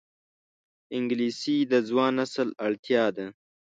[0.97, 3.25] انګلیسي د ځوان نسل اړتیا ده